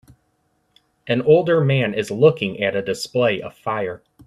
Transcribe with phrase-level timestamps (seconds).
[1.05, 4.01] an older man is looking at a display of fire